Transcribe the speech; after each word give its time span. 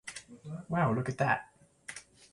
wow, 0.67 0.91
look 0.95 1.09
at 1.09 1.19
that 1.19 1.47